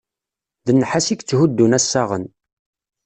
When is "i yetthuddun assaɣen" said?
1.09-2.25